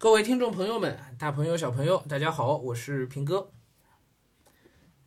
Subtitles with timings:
[0.00, 3.52] 各位听众朋友们，大朋友小朋友，大家好，我是平哥。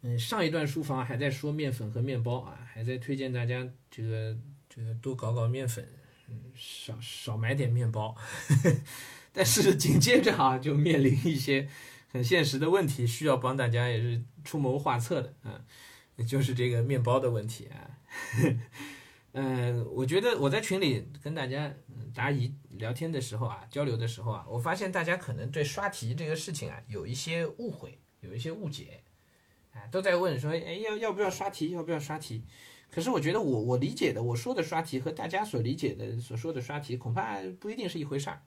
[0.04, 4.38] 嗯，上一段书房还在说面粉和面包啊，还在推荐大家这个
[4.70, 5.91] 这个多搞搞面粉，
[6.29, 8.16] 嗯，少少买点面包。
[9.34, 11.68] 但是紧接着啊，就面临一些
[12.12, 15.66] 很现实的问题，需要帮大家也是出谋划策的啊，
[16.23, 17.98] 就是这个面包的问题啊。
[19.34, 21.73] 嗯，我觉得我在群里跟大家
[22.13, 29.02] 答疑聊天的时候啊，交流的时候啊，我发现大家可能对刷题这个事情啊有一些误会，有一些误解。
[29.73, 31.72] 啊，都在问说，哎，要要不要刷题？
[31.72, 32.44] 要不要刷题？
[32.91, 38.44] 可是我觉得我我理解的，我说的刷题和大家所理解的所说的刷题，恐怕不一定是一回事儿。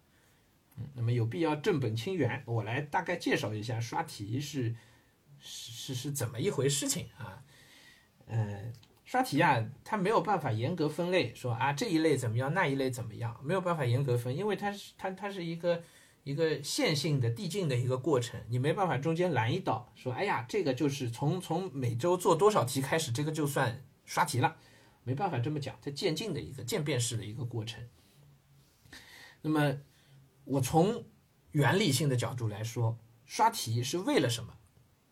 [0.77, 4.73] 嗯，那么有必要正本清源，我来大概介绍一下刷题是
[5.41, 7.43] 是是是怎么一回事情啊？
[8.27, 8.73] 嗯，
[9.07, 15.83] 刷题啊，它没有办法严格分类，说啊这一类怎么样，那一类怎么样，没有办法严格分，因为它是它它是一个。
[16.27, 24.57] 一个线性的递进的一个过程，你没办法中间拦一刀，说哎呀，这个就是从从每周做多少题开始，这个就算刷题了，
[25.05, 27.81] 没办法这么讲，它渐进的一个渐变式的一个过程。
[29.43, 29.79] 那么
[30.43, 31.05] 我从
[31.53, 34.53] 原理性的角度来说，刷题是为了什么，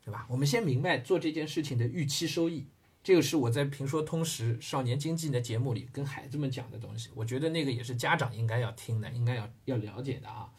[0.04, 0.26] 对吧？
[0.28, 2.66] 我们先明白做这件事情的预期收益，
[3.04, 10.50] 这个是我在评说通识少年经济的节目里跟孩子们讲的东西，我觉得那个也是家长应该要听的，应该要要了解的啊。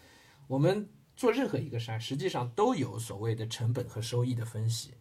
[0.46, 4.94] 我们做任何一个事儿，实际上都有所谓的成本和收益的分析。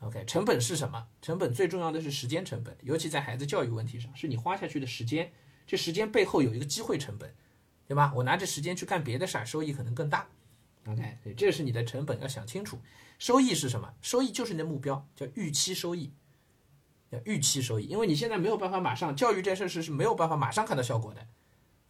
[0.00, 1.06] OK，成本是什么？
[1.22, 5.30] 成本最重要的是时间成本，尤其在孩子教育问题上，是你花下去的时间。
[5.68, 7.32] 这时间背后有一个机会成本，
[7.86, 8.12] 对吧？
[8.16, 10.26] 我拿着时间去干别的事儿，收益可能更大。
[10.86, 12.80] OK，这是你的成本，要想清楚。
[13.20, 13.94] 收益是什么？
[14.02, 16.10] 收益就是你的目标，叫预期收益。
[17.10, 21.26] 要预期收益，因为你现在没有办法马上教育这事是是没有办法马上看到效果的。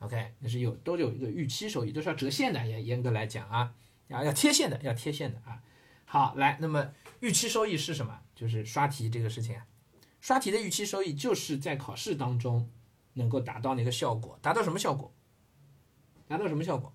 [0.00, 3.74] OK，那是有都有一个预期收益，都是要折现的，严严格来讲啊，
[4.08, 5.62] 要要贴现的，要贴现的啊。
[6.06, 8.18] 好，来，那么预期收益是什么？
[8.34, 9.66] 就是刷题这个事情啊，
[10.20, 12.68] 刷题的预期收益就是在考试当中
[13.12, 15.12] 能够达到那个效果，达到什么效果？
[16.26, 16.92] 达到什么效果？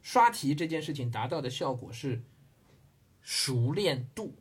[0.00, 2.22] 刷题这件事情达到的效果是
[3.22, 4.36] 熟练度，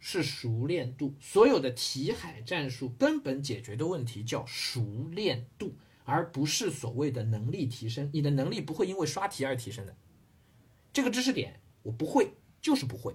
[0.00, 1.14] 是熟练度。
[1.20, 5.76] 所有的题海战术根本解决的问题叫熟练度。
[6.06, 9.94] 而不是所谓的能力提升，你的能力不会因为刷题而提升的。
[10.92, 13.14] 这个知识点我不会，就是不会。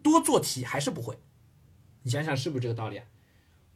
[0.00, 1.18] 多做题还是不会，
[2.04, 3.06] 你想想是不是这个道理啊？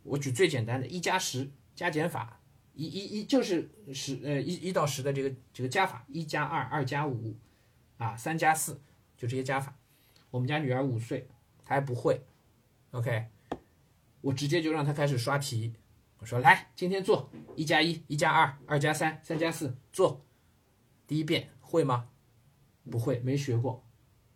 [0.04, 2.40] 我举最简单的一加十加减法，
[2.74, 7.34] 一一一就是十呃一一到十的这个这个加法，一加二，二加五，
[7.96, 8.80] 啊三加四，
[9.16, 9.76] 就这些加法。
[10.30, 11.26] 我们家女儿五岁，
[11.70, 12.26] 还不会
[12.90, 13.28] ，OK，
[14.22, 15.72] 我直接就让他开始刷题。
[16.18, 20.26] 我说来，今天做一加一，一加二，二加三，三加四，做
[21.06, 22.08] 第一遍会吗？
[22.90, 23.86] 不会，没学过，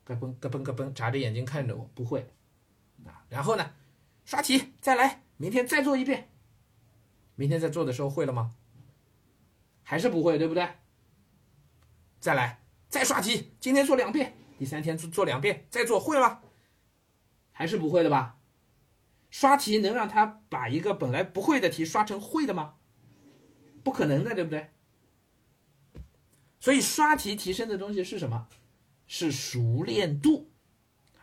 [0.05, 2.31] 咯嘣咯嘣咯嘣，眨着眼睛看着我，不会
[3.05, 3.27] 啊。
[3.29, 3.73] 然后呢，
[4.25, 6.29] 刷题再来，明天再做一遍。
[7.35, 8.55] 明天在做的时候会了吗？
[9.83, 10.69] 还是不会，对不对？
[12.21, 16.41] 再来，再刷题，今天做两遍，第三天做做两遍，再做会了，
[17.55, 18.37] 还是不会的吧？
[19.31, 22.75] 刷题能让他把一个本来不会的题刷成会的吗？
[23.83, 24.71] 不可能的，对不对？
[26.61, 28.49] 所以刷题提升的东西是什么？
[29.07, 30.51] 是熟练度。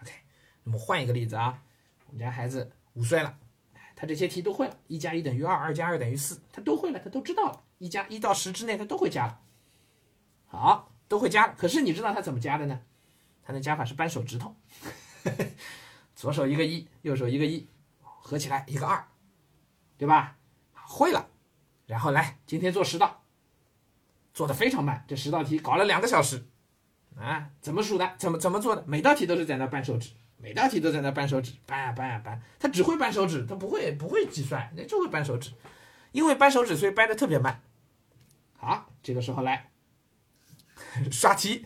[0.02, 0.12] OK，
[0.64, 1.64] 那么换一个例子啊，
[2.08, 3.38] 我们家孩子五岁了，
[3.96, 9.42] 他这些题都会了，一加一等于二，二加二等于四，他都会了，他都知道了，一加一到十之内他都会加了。
[10.46, 12.82] 好，都会加了，可是你知道他怎么加的呢？
[13.44, 14.56] 他的加法是扳手指头，
[16.22, 17.68] 左手一个一，右手一个一。
[18.24, 19.04] 合起来一个二，
[19.98, 20.38] 对吧？
[20.76, 21.28] 会了，
[21.88, 23.24] 然后来今天做十道，
[24.32, 26.46] 做的非常慢，这十道题搞了两个小时，
[27.18, 28.16] 啊，怎么数的？
[28.20, 28.84] 怎么怎么做的？
[28.86, 35.52] 每道题都是在那扳手指，每道题都在那扳手指，扳啊扳啊扳，他只会扳手指，他不会不会计算，那就会扳手指，
[36.12, 37.64] 因为扳手指所以掰的特别慢。
[38.58, 39.72] 好，这个时候来
[41.12, 41.66] 刷题，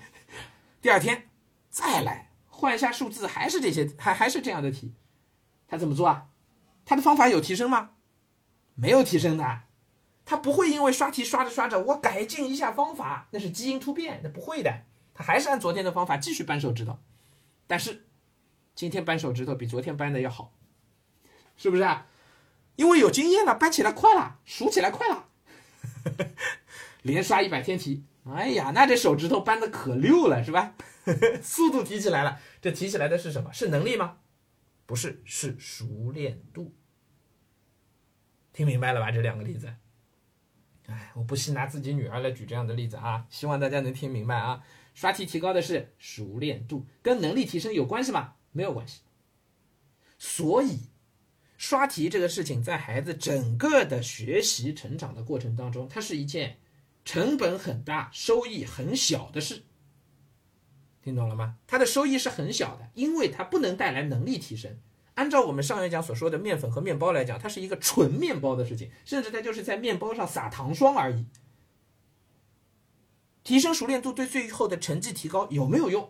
[0.82, 1.28] 第二天
[1.70, 4.94] 再来换一下数字，还是这些，还还是这样的题，
[5.68, 6.28] 他怎么做啊？
[6.86, 7.92] 他的方法有提升吗？
[8.76, 9.64] 没有提升的，
[10.24, 16.98] 他不会因为刷题刷着刷着，我改进一下方法，那是基因突变，那不会的，他还是按昨天的方法继续扳手指头，
[17.68, 18.06] 但是
[18.74, 20.54] 今天扳手指头比昨天扳的要好，
[21.58, 22.08] 是不是啊？
[22.78, 25.26] 因为有经验了，扳起来快了，数起来快了，
[27.04, 30.74] 连刷一百天题，哎呀，那这手指头扳的可溜了，是吧？
[31.42, 33.52] 速度提起来了，这提起来的是什么？
[33.54, 34.18] 是能力吗？
[34.86, 36.74] 不是，是熟练度。
[38.54, 39.12] 听明白了吧？
[39.12, 39.74] 这两个例子。
[40.88, 44.64] 哎，我不惜拿自己女儿来举这样的例子啊，希望大家能听明白啊。
[44.94, 48.36] 刷题提高的是熟练度，跟能力提升有关系吗？
[48.52, 49.02] 没有关系。
[50.18, 50.90] 所以，
[51.58, 56.60] 刷题这个事情在孩子整个的学习成长的过程当中，它是一件
[57.04, 59.64] 成本很大、收益很小的事。
[61.06, 61.58] 听懂了吗？
[61.68, 64.76] 它的收益是很小的，因为它不能带来能力提升。
[65.14, 71.28] 按照我们上一讲所说的面粉和面包来讲，它是一个纯面包的事情，甚至它就是在面包上撒糖霜而已。
[73.44, 76.10] 提升熟练度对最后的成绩提高有没有用？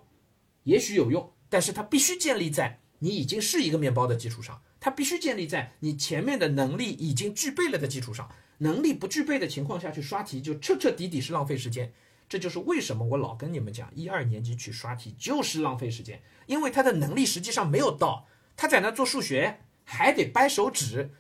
[0.63, 8.31] 也许有用，但是它必须建立在你已经是一个面包的基础上，它必须建立在你前面的能力已经具备了的基础上。
[8.59, 11.91] 能力不具备的情况下去刷题，就彻彻底底是浪费时间。
[12.27, 18.27] 这就是为什么我老跟你们讲，一二年级去刷题就是浪费时间，因为他的能力实际上没有到。
[18.55, 21.11] 他在那做数学还得掰手指，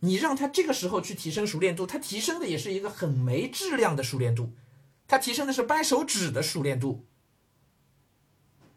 [0.00, 4.52] 你让他这个时候去提升熟练度，他提升的也是一个很没质量的熟练度，
[5.06, 7.04] 他提升的是掰手指的熟练度。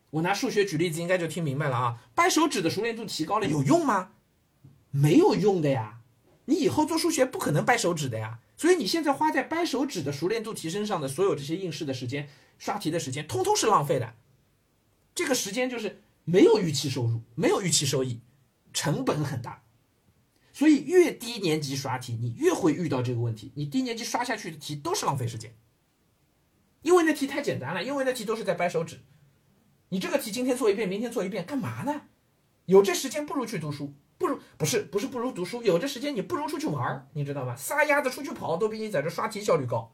[0.10, 2.02] 我拿数学举例子，应该就听明白了啊！
[2.16, 4.12] 掰手指的熟练度提高了有用吗？
[4.90, 6.00] 没有用的呀，
[6.46, 8.40] 你以后做数学不可能掰手指的呀。
[8.58, 12.28] 所以你现在花在掰手指的熟练度提升上的所有这些应试的时间、
[12.58, 14.16] 刷题的时间，通通是浪费的。
[15.16, 16.02] 这个时间就是。
[16.30, 18.20] 没有预期收入，没有预期收益，
[18.74, 19.64] 成本很大，
[20.52, 23.54] 所以越低年级刷题，你越会遇到这个问题。
[23.56, 25.56] 你低年级刷下去的题都是浪费时间，
[26.82, 29.00] 因为那题太简单了，因为那题都是在掰手指。
[29.88, 32.02] 你这个题今天做一遍，明天做一遍，干嘛呢？
[32.66, 37.56] 有这时间不如去读书，不如不是不是不如读书，有这时间你不如出去玩儿，你知道吗？
[37.56, 39.94] 撒丫子出去跑都比你在这刷题效率高。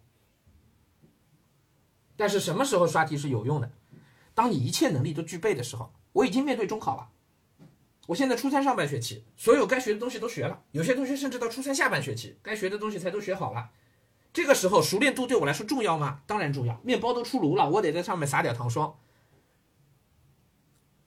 [2.16, 3.72] 但是什么时候刷题是有用的？
[4.34, 5.94] 当你一切能力都具备的时候。
[6.14, 7.10] 我已经面对中考了，
[8.06, 13.72] 我现在初三上半学期，所有该学的东西都学了，有些同学甚至到初三下半学期，该学的东西才都学好了。
[14.32, 16.22] 这个时候熟练度对我来说重要吗？
[16.28, 16.80] 当然重要。
[16.84, 18.96] 面包都出炉了，我得在上面撒点糖霜。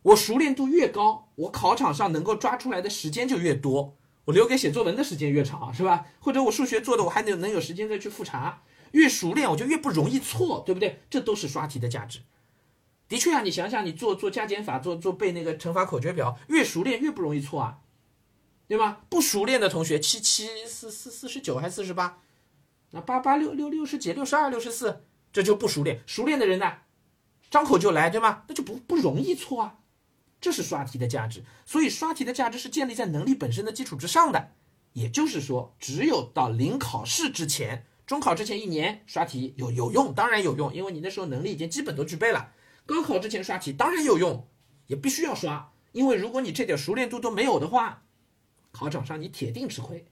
[0.06, 6.06] 我熟练度越高，我考场上能够抓出来的时间就越多，我留给写作文的时间越长，是吧？
[6.20, 8.62] 或者我数学做的我还能能有时间再去复查。
[8.92, 11.02] 越熟练，我就越不容易错，对不对？
[11.10, 12.20] 这都是刷题的价值。
[13.08, 17.78] 的确啊，你想想，你做做加减法，做做背那个乘法口诀表，越熟练越不容易错啊，
[18.68, 19.00] 对吧？
[19.08, 22.20] 不熟练的同学，七七四四四十九还四十八，
[22.92, 26.00] 那八八六六六十几，六十二六十四，这就不熟练。
[26.06, 26.72] 熟练的人呢，
[27.50, 28.44] 张口就来，对吗？
[28.46, 29.78] 那就不不容易错啊。
[30.40, 34.52] 这是刷题的价值，所以刷题的价值是建立在能力本身的基础之上的。
[34.92, 42.52] 也就是说，只有到临考试之前，中考之前一年刷题有有用，当然有用，因为你那时候能力已经基本都具备了。
[42.86, 44.48] 高考之前刷题当然有用，
[44.86, 48.04] 也必须要刷，因为如果你这点熟练度都没有的话，
[48.72, 50.06] 考场上你铁定吃亏。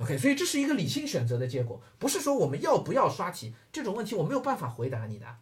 [0.00, 5.38] OK，所以这是一个理性选择的结果，不是说我们要不要刷题这种问题我没有办法回答你的。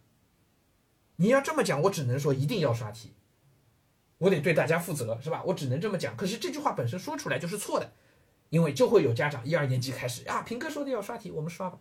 [1.17, 3.15] 你要这么讲，我只能说一定要刷题，
[4.19, 5.43] 我得对大家负责，是吧？
[5.47, 6.17] 我只能这么讲。
[6.17, 7.93] 可是这句话本身说出来就是错的，
[8.51, 11.79] 因为就会有家长一二年级开始啊，平哥说的要刷题，我们刷吧，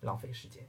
[0.00, 0.68] 浪费时间。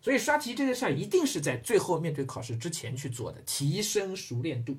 [0.00, 4.78] 所以刷题这件事儿一定是在最后面对考试之前去做的，提升熟练度。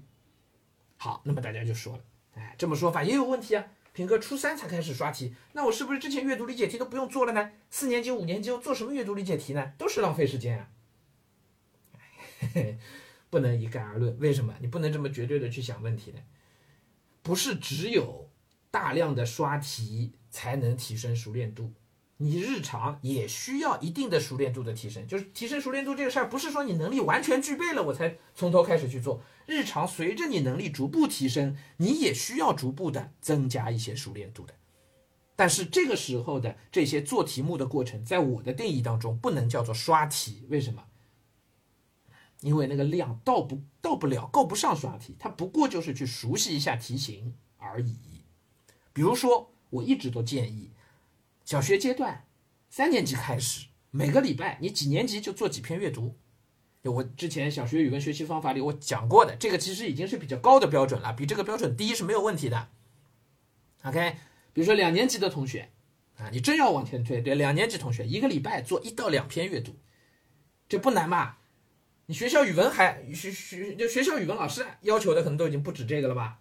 [0.97, 3.65] 好，那么大家就说了，哎，这么说法也有问题啊。
[3.94, 7.51] 平哥初三才开始刷题，那我是不是之前阅读理解题都不用做了呢？
[7.69, 9.73] 四年级、五年级又做什么阅读理解题呢？
[9.78, 10.69] 都是浪费时间啊。
[13.30, 14.54] 不能一概而论，为什么？
[14.60, 16.19] 你不能这么绝对的去想问题呢？
[17.21, 18.30] 不是只有
[18.69, 21.74] 大量的刷题才能提升熟练度。
[22.18, 29.24] 你日常也需要一定的熟练度的提升，就是提升熟练度这个事儿，不是说你能力完全具备了我才从头开始去做。
[29.48, 34.54] 日常随着你能力逐步提升，你也需要逐步的增加一些熟练度的。
[35.36, 40.83] 但是这个时候的这些做题目的过程，在我的定义当中不能叫做刷题，为什么？
[42.42, 47.98] 因为那个量到不到不了，够不上刷题，它不过就是去熟悉一下题型而已。
[48.94, 50.71] 比如说，我一直都建议。
[51.45, 52.26] 小学阶段，
[52.69, 56.18] 三年级开始，每个礼拜你几年级就做几篇阅读。
[56.83, 62.69] 就我之前小学语文学习方法里我讲过的，这个其实已经是比较高的标准了，比这个标准低是没有问题的。
[63.83, 64.16] OK，
[64.52, 65.69] 比如说两年级的同学
[66.18, 69.76] 啊，你真要往前推，对，两年级同学一个礼拜做一到两篇阅读，
[70.68, 71.41] 这不难吧？
[72.11, 76.39] 你学校语文还学学就学校语文老师要求的可能都已经不止这个了吧？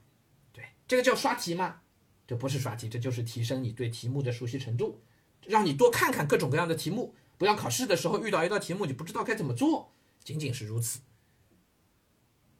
[0.52, 1.82] 对，这个叫刷题吗？
[2.26, 5.00] 这不是刷题，这就是提升你对题目的熟悉程度，
[5.46, 9.92] 让你多看看各种各样的题目，不要考试的时候遇到一道题目你不知道该怎么做，
[10.24, 11.02] 仅仅是如此。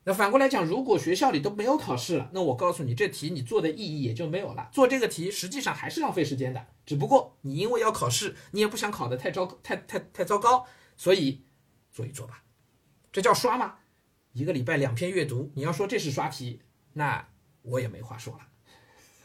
[0.05, 4.71] 那反过来讲，如果学校里都没有考试了，那我告诉你，这题你做的意义也就没有了。
[4.73, 10.65] 做这个题实际上还是浪费时间的，只不过你因为要考试，你也不想考得太糟太太太糟糕，
[10.97, 11.43] 所以
[11.91, 12.45] 做一做吧。
[13.13, 13.79] 这叫刷吗？
[14.33, 16.63] 一个礼拜两篇阅读，你要说这是刷题，
[16.93, 17.29] 那
[17.63, 18.49] 我也没话说了，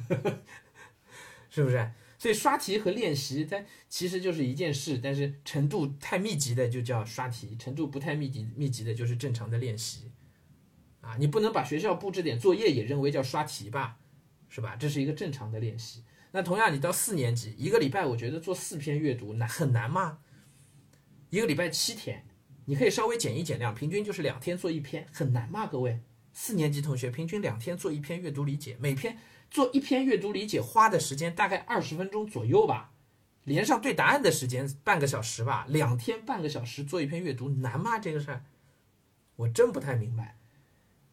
[1.50, 1.92] 是不是？
[2.18, 10.12] 所以刷题和练习，它其实就是一件事，但是程度太密集的就叫刷题，程度不太密集密集的就是正常的练习。
[11.02, 14.00] 啊，你不能把学校布置点作业也认为叫刷题吧，
[14.50, 14.76] 是吧？
[14.76, 16.04] 这是一个正常的练习。
[16.32, 20.18] 那同样，你到四年级，一个礼拜我觉得做四篇阅读难很难吗？
[21.30, 22.26] 一个礼拜七天，
[22.66, 25.68] 你可以稍微减一减量，平均就是两天做一篇，很难吗？
[25.68, 26.00] 各位，
[26.34, 29.18] 四年级同学平均两天做一篇阅读理解，每篇
[29.50, 32.92] 做一篇阅读理解花的时间大概二十分钟左右吧，
[33.44, 38.00] 连上对答案的时间半个小时吧，两天半个小时做一篇阅读难吗？
[38.00, 38.44] 这个事儿，
[39.36, 40.38] 我真不太明白。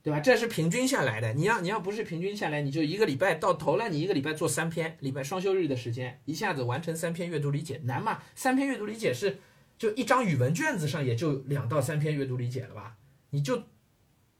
[0.04, 0.18] 对吧？
[0.18, 1.32] 这是平均下来的。
[1.34, 8.20] 你要你要不是平均下来，你就一个礼拜到头了，你一个礼拜做三篇，礼拜双休日的时间，一下子完成三篇阅读理解，难吗？
[8.34, 9.38] 三篇阅读理解是
[9.82, 12.98] 就一张语文卷子上也就两到三篇阅读理解了吧？
[13.30, 13.64] 你就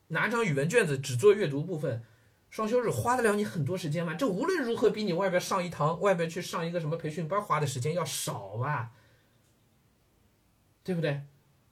[0.07, 2.01] 拿张语文卷子只做阅读部分，
[2.49, 4.13] 双休日花得了你很多时间吗？
[4.13, 8.93] 这无论如何比你外边上一堂外边去上一个什么培训班花的时间要少吧？
[10.81, 11.23] 对不对？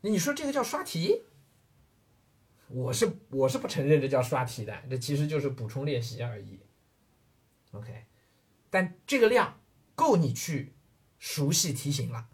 [0.01, 1.21] 那你说这个叫刷题？
[2.67, 6.59] 我是我是不承认这叫刷题的，这其实就是补充练习而已。
[7.71, 8.03] OK，
[8.69, 9.61] 但这个量
[9.95, 10.73] 够你去
[11.17, 12.27] 熟悉题型了。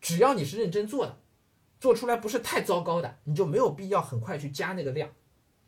[0.00, 1.18] 只要你是认真做的，
[1.78, 5.10] 做出来不是太糟糕的，你就没有必要很快去加那个量。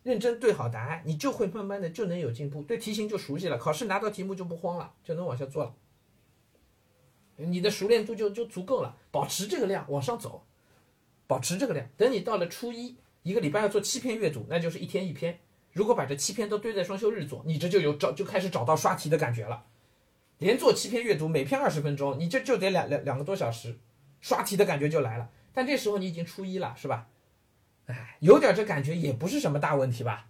[0.03, 5.75] 认真对好答案，你就会慢慢的就能有进步，对题型就熟悉了，考试拿到题目就不慌了，就能往下做了。
[7.37, 10.45] 你的熟练度就就足够了，保持这个量往上走，
[11.27, 12.97] 保持这个量，等你到了初一。
[13.23, 15.39] 一个礼拜要做七篇阅读，那就是一天一篇。
[15.73, 19.65] 如果把这七篇都堆在双休日做，你这就有找就开始找到刷题的感觉了。
[20.39, 23.79] 连做七篇阅读，每篇二十分钟，你这就得两两两个多小时，
[24.23, 25.31] 刷题的感觉就来了。
[25.53, 27.09] 但这时候你已经初一了，是吧？
[27.85, 30.29] 哎，有点这感觉也不是什么大问题吧？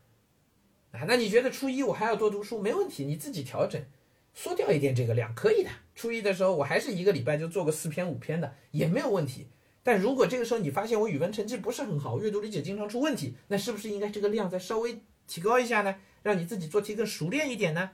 [0.91, 2.61] 啊，那你觉得初一我还要多读书？
[2.61, 3.81] 没问题，你自己调整，
[4.35, 5.71] 缩掉一点这个量，可以的。
[5.95, 9.49] 初一的时候我还是一个礼拜就做个四篇五篇的，也没有问题。
[9.83, 15.97] 但如果这个时候你发现我语文成绩不是很好，阅读理解经常出问题，那是不是应该这个量再稍微提高一下呢？
[16.23, 17.91] 让你自己做题更熟练一点呢？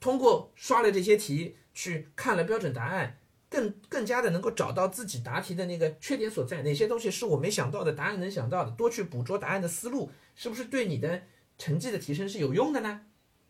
[0.00, 3.17] 通过刷了这些题，去看了标准答案，
[3.48, 11.22] 更更加的能够找到自己答题的那个缺点所在，哪些东西是我没想到的，答案能想到的，多去捕捉答案的思路，是不是对你的
[11.56, 13.02] 成绩的提升是有用的呢？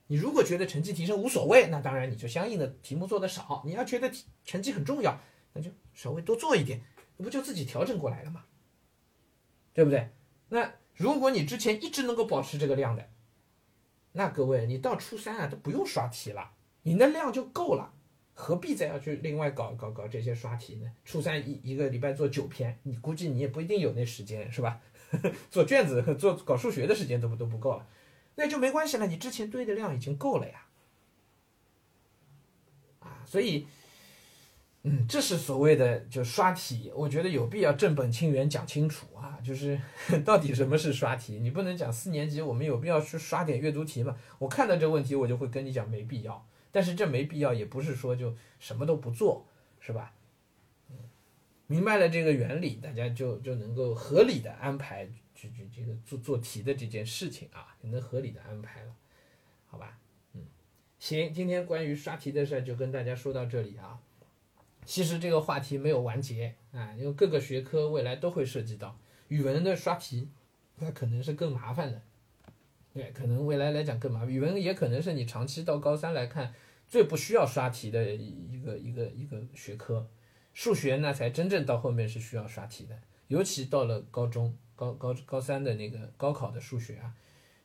[0.06, 4.10] 你如果觉得成绩提升无所谓，那当然你就相应的题目做的少；你要觉得
[4.44, 5.20] 成绩很重要，
[5.52, 6.80] 那就稍微多做一点。
[7.18, 8.44] 不就自己调整过来了吗？
[9.74, 10.10] 对不对？
[10.48, 13.10] 那如果你之前一直能够保持这个量的，
[14.12, 16.52] 那各位你到初三啊都不用刷题了，
[16.82, 17.92] 你那量就够了，
[18.40, 20.88] 何必再要去另外搞搞搞这些刷题呢？
[21.04, 24.80] 初三一一个礼拜做九篇，你估计你也不一定有那时间是吧？
[25.50, 27.84] 做卷子和做搞数学的时间都不都不够了，
[28.36, 30.66] 那就没关系了，你之前堆的量已经够了呀。
[33.00, 33.66] 啊，所以。
[34.84, 39.78] 嗯，这是所谓的就刷题，我觉得有必要正本清源讲清楚啊，就是
[40.24, 41.40] 到底什么是刷题？
[41.40, 44.16] 你不能讲四年级我们有必要去刷点阅读题吗？
[44.38, 46.46] 我看到这问题，我就会跟你讲没必要。
[46.70, 49.46] 但是这没必要，也不是说就什么都不做，
[49.80, 50.14] 是吧？
[50.90, 50.96] 嗯，
[51.66, 58.94] 明白了这个原理，大家就就能够合理的安排去去这个做做题的这件事情啊，也能合理的安排了，
[59.66, 59.98] 好吧？
[60.34, 60.42] 嗯，
[60.98, 64.00] 行，今天关于刷题的事就跟大家说到这里啊。
[64.84, 68.98] 其实这个话题没有完结啊，因为各个学科未来都会涉及到
[69.28, 70.30] 语文的刷题，
[70.76, 72.00] 那可能是更麻烦的，
[72.92, 74.28] 对，可能未来来讲更麻烦。
[74.28, 76.52] 语文也可能是你长期到高三来看
[76.88, 80.06] 最不需要刷题的一个一个一个学科，
[80.54, 87.14] 数学那才真正到后面是需要刷题的，尤其到了高中高高高三的那个高考的数学啊，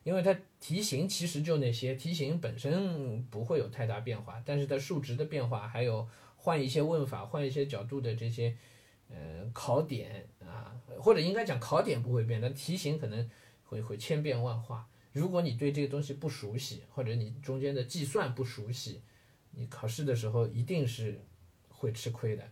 [0.02, 6.06] 因为它题型其实就那些，题型本身不会有太大变化，但是它数值的变化还有。
[6.36, 8.54] 换一些问法，换一些角度的这些，
[9.08, 13.30] 呃，考点啊，或者应该讲考点不会变，但题型可能
[13.64, 14.86] 会会千变万化。
[15.14, 19.00] 如果你对这个东西不熟悉，或者你中间的计算不熟悉，
[19.52, 21.20] 你考试的时候一定是
[21.68, 22.42] 会吃亏的。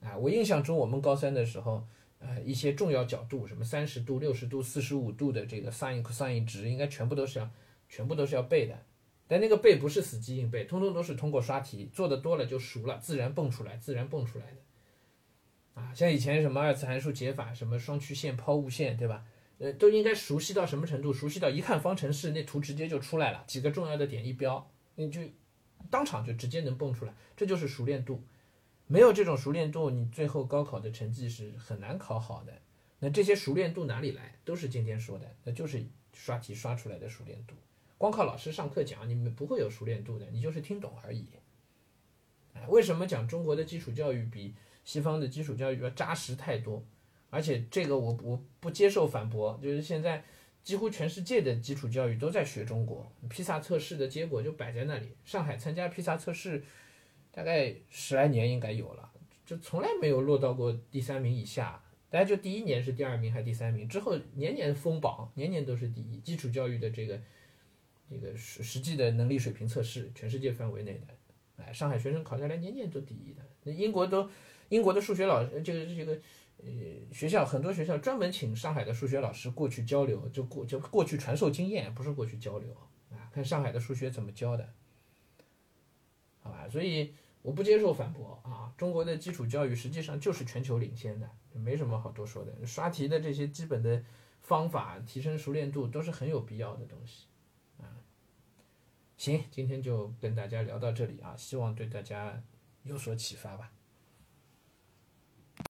[0.00, 1.84] 啊，我印象中我们高三的时候，
[2.20, 7.50] 呃，一些重要角度，什么三十度、六十度、四十五度的这个 sin、cos 值，应该全部都是要
[7.88, 8.78] 全部都是要背的。
[9.26, 15.80] 但那个背不是死记硬背，通通都是通过刷题做的多了就熟了，自然蹦出来，自然蹦出来的。
[15.82, 19.24] 啊，像以前什么二次函数解法，什么双曲线、抛物线，对吧？
[19.60, 21.12] 呃，都应该熟悉到什么程度？
[21.12, 25.20] 熟悉到一看方程式，那图直接就出来了，几个重要的点一标，你就
[25.90, 28.24] 当场就直接能蹦出来，这就是熟练度。
[28.86, 32.52] 没有这种熟练度，你最后高考的成绩是很难考好的。
[33.00, 34.34] 那这些熟练度哪里来？
[34.46, 37.54] 都是今天说的，那就是刷题刷出来的熟练度。
[37.98, 41.26] 光靠老师上课讲，你们不会有熟练度的，你就是听懂而已。
[42.54, 46.82] 哎，为什么讲中国的基础教育比西方的基础教育要扎实太多？
[47.30, 50.22] 而且这个我我不接受反驳，就是现在
[50.62, 55.08] 几乎全世界的基础教育都在学中国，披萨测试的结果就摆在那里。
[55.24, 56.62] 上海参加披萨测试。
[57.32, 59.08] 大概十来年应该有了，
[59.46, 61.80] 就从来没有落到过第三名以下。
[62.10, 66.16] 大家就第一年是第二名还是第三名，之后年年封榜，年年都是第一。
[66.18, 67.20] 基础教育的这个
[68.10, 73.42] 这个实实际的能力水平测试，全世界范围内的，哎，上海学生考下来年年都第一的。
[73.62, 74.28] 那英国都
[74.70, 76.18] 英国的数学老师，这个这个
[76.64, 82.72] 呃学校很多学校专门请上海的数学老师过去交流，就过就过去传授经验，不是过去交流
[83.10, 84.72] 啊，看上海的数学怎么教的。
[86.42, 88.72] 好吧，所以我不接受反驳啊！
[88.78, 92.66] 中国的基础教育实际上就是全球领先的，没什么好多说的。
[92.66, 94.02] 刷题的这些基本的
[94.40, 97.26] 方法，提升熟练度都是很有必要的东西
[97.78, 97.84] 啊。
[99.18, 102.42] 行，今天就跟大家聊到这里啊，希望对大家
[102.84, 103.70] 有所启发吧。